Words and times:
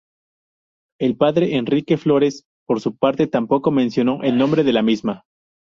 El 0.99 1.15
padre 1.15 1.57
Enrique 1.57 1.95
Flórez, 1.95 2.47
por 2.65 2.81
su 2.81 2.97
parte, 2.97 3.27
tampoco 3.27 3.69
mencionó 3.69 4.23
el 4.23 4.35
nombre 4.35 4.63
de 4.63 4.73
la 4.73 4.81
misma. 4.81 5.25